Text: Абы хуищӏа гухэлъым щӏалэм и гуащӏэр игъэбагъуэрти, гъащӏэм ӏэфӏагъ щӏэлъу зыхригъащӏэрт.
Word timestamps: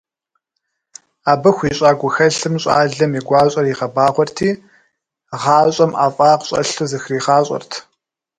Абы 1.31 1.49
хуищӏа 1.55 1.91
гухэлъым 1.99 2.55
щӏалэм 2.61 3.11
и 3.19 3.21
гуащӏэр 3.27 3.65
игъэбагъуэрти, 3.71 4.49
гъащӏэм 5.41 5.91
ӏэфӏагъ 5.97 6.43
щӏэлъу 6.47 6.89
зыхригъащӏэрт. 6.89 7.71